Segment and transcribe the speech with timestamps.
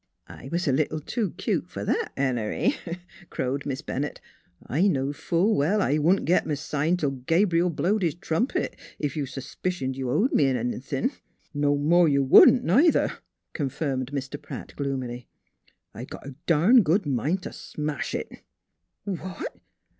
[0.27, 2.73] "I was a leetle too cute f'r that, Henery,"
[3.29, 4.19] crowed Miss Bennett."
[4.79, 8.75] I knowed full well I wouldn't get m' sign till Gabr'l blowed his trum pet,
[8.97, 11.11] if you s'spicioned you owed me anythin'.""
[11.63, 13.19] No more you wouldn't, neither,"
[13.53, 14.41] confirmed Mr.
[14.41, 15.27] Pratt gloomily."
[15.93, 18.41] I got a darn good mind t' smash it.""
[19.03, 19.53] What?